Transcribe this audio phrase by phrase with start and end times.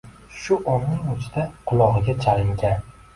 [0.43, 1.43] Shu onning oʻzida
[1.73, 2.83] qulogʻiga chalingan.